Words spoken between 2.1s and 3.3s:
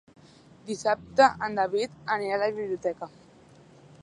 anirà a la biblioteca.